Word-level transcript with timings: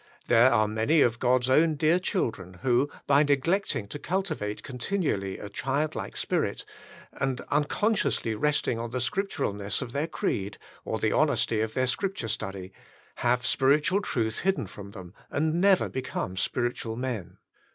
There 0.29 0.51
are 0.51 0.67
many 0.67 1.01
of 1.01 1.19
God's 1.19 1.47
own 1.47 1.75
dear 1.75 1.99
children, 1.99 2.55
who, 2.63 2.89
by 3.05 3.21
neglect 3.21 3.75
ing 3.75 3.87
to 3.89 3.99
cultivate 3.99 4.63
continually 4.63 5.37
a 5.37 5.47
childlike 5.47 6.17
spirit, 6.17 6.65
and 7.13 7.19
God's 7.19 7.19
Thoughts 7.19 7.21
and 7.21 7.29
Our 7.29 7.35
Thoughts 7.35 7.51
71 7.51 7.61
unconsciously 7.61 8.35
resting 8.35 8.79
on 8.79 8.89
the 8.89 8.99
scripturalness 8.99 9.81
of 9.83 9.91
their 9.91 10.07
creed, 10.07 10.57
or 10.83 10.97
the 10.97 11.11
honesty 11.11 11.61
of 11.61 11.75
their 11.75 11.85
Scripture 11.85 12.29
study, 12.29 12.73
have 13.17 13.45
spiritual 13.45 14.01
truth 14.01 14.39
hidden 14.39 14.65
from 14.65 14.89
them, 14.89 15.13
and 15.29 15.61
never 15.61 15.87
become 15.87 16.35
spiritual 16.35 16.95
men. 16.95 17.37